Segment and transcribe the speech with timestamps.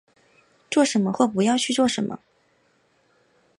[0.71, 2.21] 做什么或不要去做什么